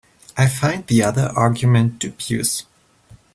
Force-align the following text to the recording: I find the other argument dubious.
I 0.35 0.47
find 0.47 0.87
the 0.87 1.03
other 1.03 1.29
argument 1.35 1.99
dubious. 1.99 2.63